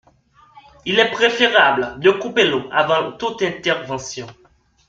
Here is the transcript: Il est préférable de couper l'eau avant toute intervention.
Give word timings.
Il 0.85 0.97
est 0.97 1.11
préférable 1.11 1.99
de 1.99 2.09
couper 2.09 2.43
l'eau 2.49 2.67
avant 2.71 3.11
toute 3.11 3.43
intervention. 3.43 4.25